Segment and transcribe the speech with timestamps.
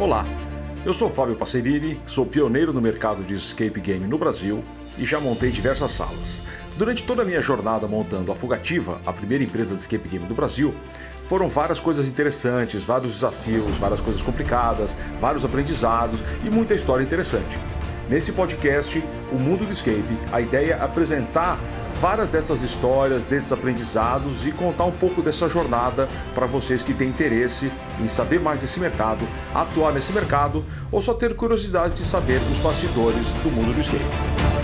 [0.00, 0.24] Olá,
[0.86, 4.62] eu sou Fábio Passerini, sou pioneiro no mercado de escape game no Brasil
[4.96, 6.40] e já montei diversas salas.
[6.76, 10.36] Durante toda a minha jornada montando a Fugativa, a primeira empresa de escape game do
[10.36, 10.72] Brasil,
[11.26, 17.58] foram várias coisas interessantes, vários desafios, várias coisas complicadas, vários aprendizados e muita história interessante.
[18.08, 19.02] Nesse podcast,
[19.32, 21.58] O Mundo do Escape, a ideia é apresentar
[21.98, 27.08] várias dessas histórias, desses aprendizados e contar um pouco dessa jornada para vocês que têm
[27.08, 27.70] interesse
[28.00, 32.58] em saber mais desse mercado, atuar nesse mercado ou só ter curiosidade de saber os
[32.58, 34.57] bastidores do mundo do escape.